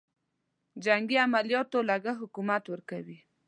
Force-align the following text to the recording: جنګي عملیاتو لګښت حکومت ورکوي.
جنګي 0.85 1.17
عملیاتو 1.25 1.79
لګښت 1.89 2.19
حکومت 2.21 2.63
ورکوي. 2.69 3.17